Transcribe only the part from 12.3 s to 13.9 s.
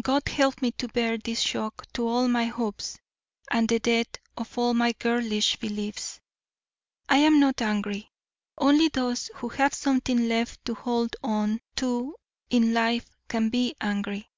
in life can be